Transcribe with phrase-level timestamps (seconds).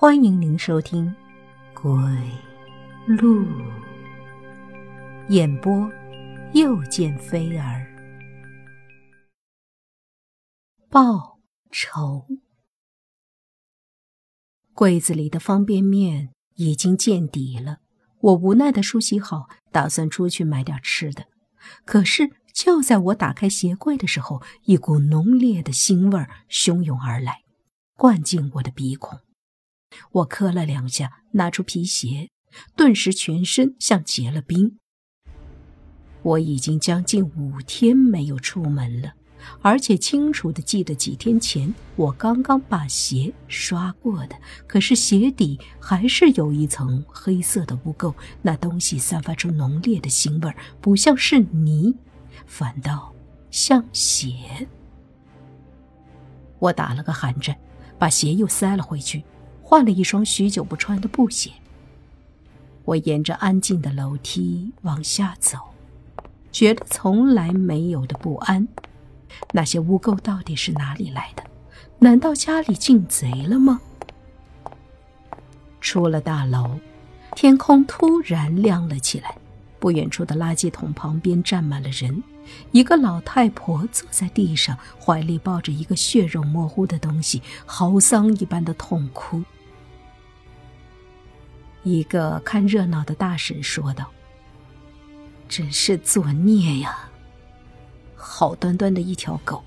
[0.00, 1.14] 欢迎您收听
[1.74, 1.92] 《鬼
[3.06, 3.44] 路》
[5.28, 5.92] 演播，
[6.54, 7.86] 又见飞儿
[10.88, 11.38] 报
[11.70, 12.26] 仇。
[14.72, 17.80] 柜子里的方便面已经见底了，
[18.20, 21.26] 我无奈的梳洗好，打算出去买点吃的。
[21.84, 27.42] 可是就在我打开鞋柜的时候，一股浓烈的腥味汹涌而来，
[27.98, 29.20] 灌进我的鼻孔。
[30.12, 32.30] 我磕了两下，拿出皮鞋，
[32.76, 34.78] 顿时全身像结了冰。
[36.22, 39.14] 我已经将近五天没有出门了，
[39.62, 44.36] 而且清楚的记得几天前我刚刚把鞋刷过的，
[44.66, 51.96] 可是鞋底还是有一层黑色的污垢，那东西散发出浓烈的腥味，不像是泥，
[52.46, 53.14] 反倒
[53.50, 54.68] 像血。
[56.58, 57.58] 我打了个寒战，
[57.98, 59.24] 把鞋又塞了回去。
[59.70, 61.52] 换了一双许久不穿的布鞋，
[62.84, 65.58] 我沿着安静的楼梯往下走，
[66.50, 68.66] 觉得从来没有的不安。
[69.52, 71.44] 那些污垢到底是哪里来的？
[72.00, 73.80] 难道家里进贼了吗？
[75.80, 76.80] 出了大楼，
[77.36, 79.36] 天空突然亮了起来。
[79.78, 82.20] 不远处的垃圾桶旁边站满了人，
[82.72, 89.40] 一个老太婆坐在地上，怀里抱着一个血肉模糊的东西，嚎丧一般的痛哭。
[91.82, 94.10] 一个看热闹的大婶说道
[95.48, 97.08] ：“真是作孽呀！
[98.14, 99.64] 好端端的一条狗，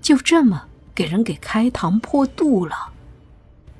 [0.00, 2.92] 就这么给人给开膛破肚了。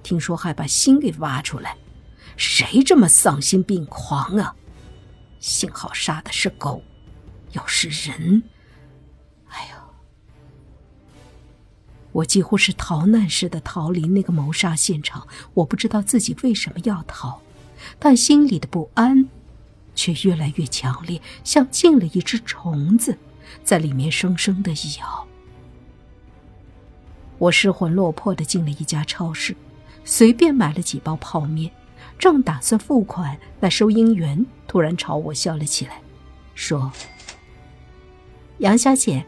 [0.02, 1.76] 听说还把心给挖出来，
[2.36, 4.56] 谁这么丧心病狂啊？
[5.38, 6.82] 幸好杀的是狗，
[7.52, 8.42] 要是人，
[9.48, 9.76] 哎呦！
[12.10, 15.28] 我几乎是逃难似的逃离那个谋杀现场。
[15.54, 17.40] 我不知道自己为什么要逃。”
[17.98, 19.28] 但心里的不安，
[19.94, 23.18] 却越来越强烈，像进了一只虫子，
[23.62, 25.26] 在里面生生的咬。
[27.38, 29.56] 我失魂落魄的进了一家超市，
[30.04, 31.72] 随便买了几包泡面，
[32.18, 36.00] 正打算付款，那收银员突然朝我笑了起来，
[36.54, 36.92] 说
[38.58, 39.24] ：“杨小姐，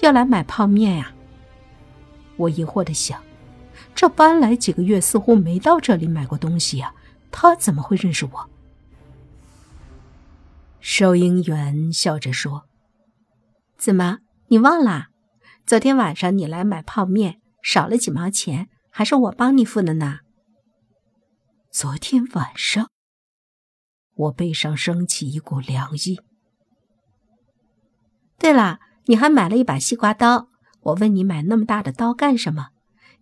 [0.00, 1.12] 要来买泡面呀？”
[2.36, 3.20] 我疑惑的想，
[3.94, 6.92] 这搬来几个月，似乎没到这里买过东西呀。
[7.38, 8.50] 他怎么会认识我？
[10.80, 12.66] 收银员笑着说
[13.76, 15.10] ：“怎么，你忘啦？
[15.66, 20.20] 昨天晚上你来买泡面，少了几毛钱，还是我帮你付的呢。”
[21.70, 22.88] 昨天晚上，
[24.14, 26.18] 我背上升起一股凉意。
[28.38, 30.48] 对了，你还买了一把西瓜刀。
[30.80, 32.68] 我问你买那么大的刀干什么？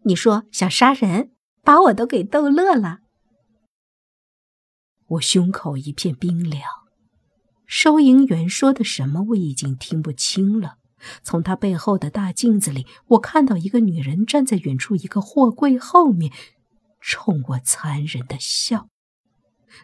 [0.02, 1.32] 你说想杀人，
[1.64, 3.00] 把我都给逗乐了。
[5.06, 6.62] 我胸口一片冰凉，
[7.66, 10.78] 收银员说的什么我已经听不清了。
[11.22, 16.32] 从他背后的大镜子里，我看到一个女人站在远处一个货柜后面，
[17.00, 18.88] 冲我残忍的笑。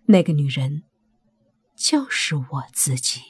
[0.07, 0.85] 那个女人
[1.77, 3.21] 就是我自己。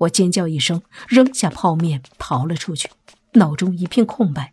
[0.00, 2.90] 我尖叫一声，扔下泡面，逃了出去，
[3.32, 4.52] 脑中一片空白。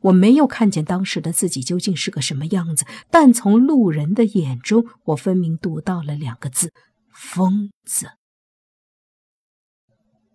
[0.00, 6.72] 我没有看见当时的自己究竟是个什么样子，但从路人的眼中，我分明读到了两个字：
[7.12, 8.12] 疯子。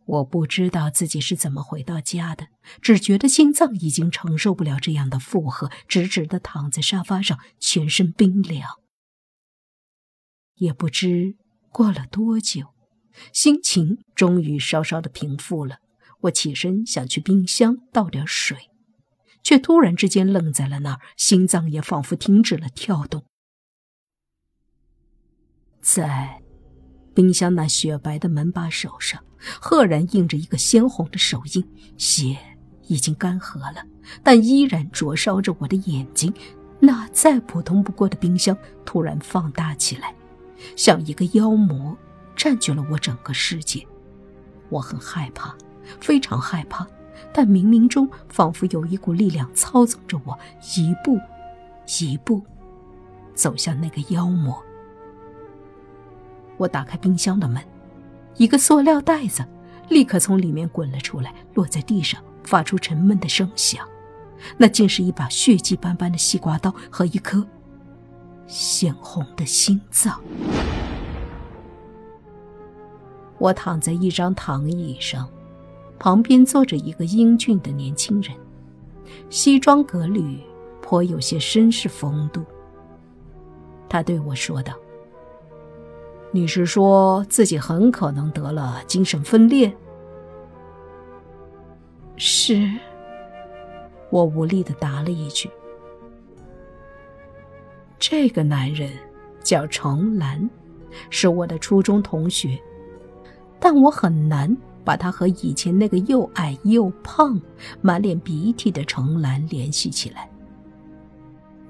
[0.06, 2.48] 我不知道自己是怎么回到家的，
[2.82, 8.70] 只觉得心脏已经承受不了这样的负荷，直直的躺在沙发上，全身冰凉。
[10.56, 11.36] 也不知
[11.72, 12.74] 过了多久，
[13.32, 15.78] 心情终于稍稍的平复了。
[16.22, 18.70] 我起身想去冰箱倒点水。
[19.44, 23.26] 却突然之间愣在了那儿，心脏也仿佛停止了跳动。
[25.82, 26.42] 在
[27.14, 32.38] 冰箱那雪白的门把手上，赫然印着一个鲜红的手印，血
[32.88, 33.86] 已经干涸了，
[34.24, 36.34] 但依然灼烧着我的眼睛。
[36.80, 40.16] 那再普通不过的冰箱突然放大起来，
[40.76, 41.98] 像一个妖魔
[42.36, 43.86] 占据了我整个世界。
[44.70, 45.56] 我很害怕，
[46.02, 46.88] 非常害怕。
[47.32, 50.38] 但冥冥中仿佛有一股力量操纵着我，
[50.76, 51.20] 一步
[52.02, 52.42] 一步
[53.34, 54.62] 走向那个妖魔。
[56.58, 57.62] 我打开冰箱的门，
[58.38, 59.44] 一个塑料袋子
[59.90, 63.86] 立刻从里面滚了出来，落在地上，发出沉闷的声响。
[64.58, 67.46] 那竟是一把血迹斑斑的西瓜刀和一颗
[68.46, 70.22] 鲜红的心脏。
[73.38, 75.28] 我躺在一张躺椅上。
[76.04, 78.36] 旁边坐着一个英俊的年轻人，
[79.30, 80.38] 西装革履，
[80.82, 82.44] 颇有些绅士风度。
[83.88, 84.74] 他对我说道
[86.34, 89.74] ：“你是说自己很可能得了精神分裂？”
[92.18, 92.70] 是，
[94.12, 95.50] 我无力的答了一句。
[97.98, 98.90] 这个男人
[99.42, 100.50] 叫程兰，
[101.10, 102.60] 是我的初中同学，
[103.58, 104.54] 但我很难
[104.84, 107.42] 把他和以前那个又矮又胖、
[107.82, 110.30] 满脸鼻涕的程兰联系起来。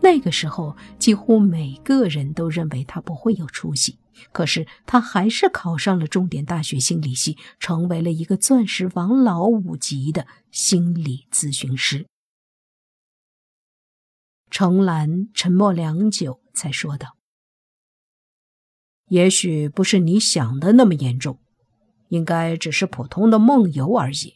[0.01, 3.97] 那个时候，几乎每个人都认为他不会有出息，
[4.33, 12.05] 可是他还是考上了重点大学心理系，成为了一个钻石王老五级的心理咨询师。
[14.51, 17.15] 程兰沉默良久，才说道
[19.07, 21.39] ：“也许不是你想的那么严重，
[22.13, 24.35] 应该只是普通的梦游而已。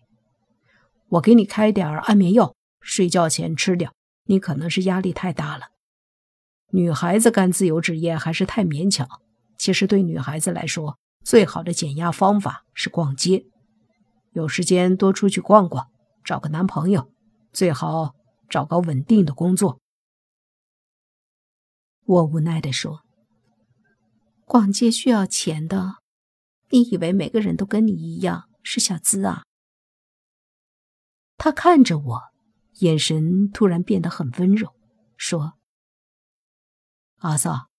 [1.09, 3.93] 我给你开点安眠药，睡觉前吃掉。”
[4.29, 5.67] 你可能是压力太大了，
[6.71, 9.07] 女孩子干自由职业还是太勉强。
[9.57, 13.45] 其实对女孩子来说，最好的减压方法是逛街，
[14.33, 15.87] 有时间多出去逛逛，
[16.25, 17.09] 找个男朋友，
[17.53, 18.15] 最好
[18.49, 19.79] 找个稳定的工作。
[22.05, 23.03] 我无奈地说
[24.43, 25.95] ：“逛街需要钱的，
[26.69, 29.43] 你以为每个人都跟你一样是小资啊？”
[31.37, 32.21] 他看着我。
[32.81, 34.75] 眼神突然变得很温柔，
[35.15, 35.57] 说
[37.17, 37.69] ：“阿萨，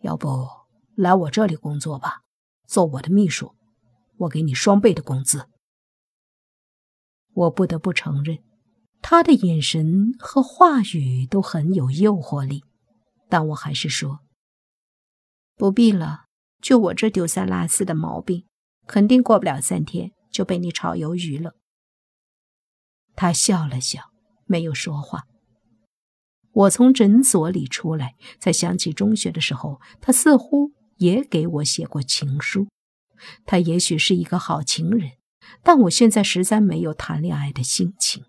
[0.00, 0.48] 要不
[0.94, 2.22] 来我这里工作吧，
[2.66, 3.54] 做我的秘书，
[4.16, 5.46] 我给你双倍的工资。”
[7.34, 8.42] 我不得不承认，
[9.02, 12.64] 他的眼神和话语都很有诱惑力，
[13.28, 14.20] 但我还是说
[15.54, 16.28] ：“不必了，
[16.60, 18.44] 就我这丢三落四的毛病，
[18.86, 21.54] 肯定过不了三天就被你炒鱿鱼了。”
[23.16, 24.10] 他笑了笑。
[24.50, 25.28] 没有说话。
[26.50, 32.66] 我从诊所里出来，才想起中学的时候，他似乎也给我写过情书。
[33.46, 35.12] 他也许是一个好情人，
[35.62, 38.24] 但我现在实在没有谈恋爱的心情。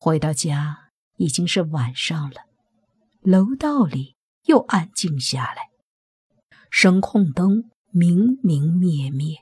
[0.00, 2.46] 回到家已经是晚上了，
[3.20, 4.16] 楼道里
[4.46, 5.67] 又安静下来，
[6.70, 9.36] 声控灯明明灭灭。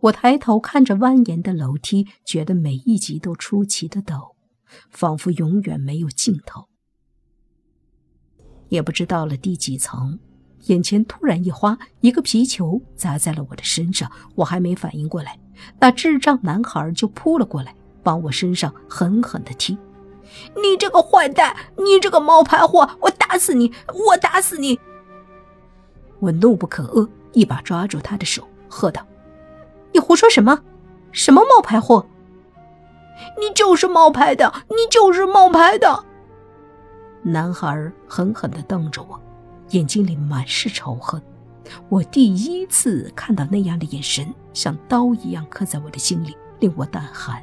[0.00, 4.34] 我抬头看着蜿蜒的楼梯，觉得每一级都出奇的陡，
[4.90, 6.68] 仿佛永远没有尽头。
[8.68, 10.20] 也不知到了第几层，
[10.66, 14.10] 眼前突然一花，一个皮球砸在了我的身上。
[14.36, 15.40] 我还没反应过来，
[15.80, 17.74] 那智障男孩就扑了过来，
[18.04, 19.76] 往我身上狠狠地踢。
[20.54, 21.56] “你这个坏蛋！
[21.78, 22.88] 你这个冒牌货！
[23.00, 23.72] 我打死你！
[24.06, 24.78] 我打死你！”
[26.20, 29.06] 我怒不可遏，一把抓住他的手，喝道。
[29.92, 30.60] 你胡说什么？
[31.12, 32.06] 什么冒牌货？
[33.40, 34.52] 你就是冒牌的！
[34.68, 36.04] 你就是冒牌的！
[37.22, 39.20] 男孩狠狠地瞪着我，
[39.70, 41.20] 眼睛里满是仇恨。
[41.88, 47.42] 我第一次看到那样的眼神，像刀一样刻在我的心里，令我胆寒。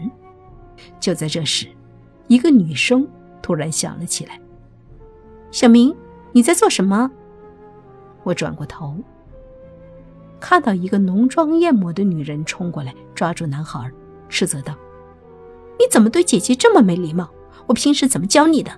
[0.99, 1.67] 就在这时，
[2.27, 3.07] 一个女声
[3.41, 4.39] 突然响了起来
[5.51, 5.95] ：“小明，
[6.31, 7.11] 你在做什么？”
[8.25, 8.97] 我转过头。
[10.37, 13.89] 看到一个浓妆艳抹的女人冲过来，抓住男孩，
[14.27, 14.75] 斥责道
[15.79, 17.29] ：“你怎么对姐姐这么没礼貌？
[17.67, 18.71] 我平时怎么教你的？”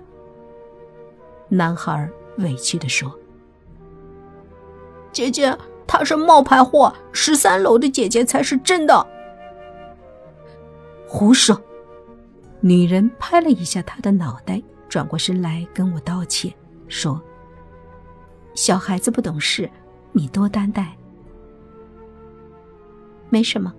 [1.50, 2.08] 男孩
[2.38, 3.12] 委屈地说
[5.10, 5.54] ：“姐姐，
[5.86, 9.06] 她是冒牌货，十三楼的姐姐才是真的。”
[11.08, 11.60] 胡说！
[12.60, 16.52] 女人拍了一下他的脑袋，转过身来跟我道歉，
[16.88, 17.20] 说
[18.58, 19.70] ：“小孩子不懂事，
[20.10, 20.98] 你多担待。”
[23.30, 23.72] 没什么，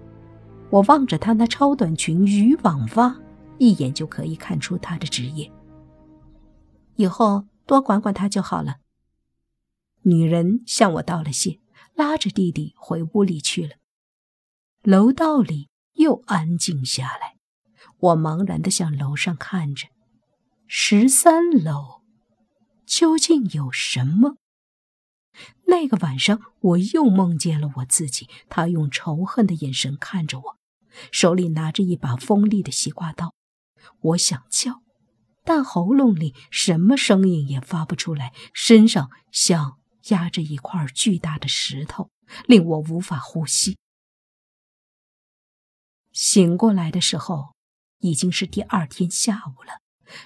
[0.69, 3.19] 我望着她那超短裙渔网袜，
[3.57, 5.51] 一眼就可以看出她的职业。
[6.95, 8.77] 以后多管管她就好了。
[10.03, 11.59] 女人向我道了谢，
[11.93, 13.75] 拉着弟弟回屋里去了。
[14.83, 17.35] 楼道里又安静下来，
[17.99, 19.89] 我茫然的向楼上看着，
[20.67, 22.01] 十三楼
[22.85, 24.37] 究竟有什么？
[25.67, 28.27] 那个晚上，我又梦见了我自己。
[28.49, 30.57] 他用仇恨的眼神看着我，
[31.11, 33.33] 手里拿着一把锋利的西瓜刀。
[34.01, 34.81] 我想叫，
[35.43, 39.77] 但喉咙里什么声音也发不出来，身上像
[40.09, 42.09] 压着一块巨大的石头，
[42.45, 43.77] 令我无法呼吸。
[46.11, 47.53] 醒过来的时候，
[47.99, 49.79] 已经是第二天下午了。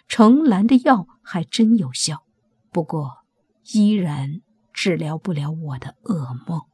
[0.07, 2.25] 程兰的药还真有效，
[2.71, 3.25] 不过
[3.73, 4.41] 依然。
[4.73, 6.72] 治疗不了我的噩梦。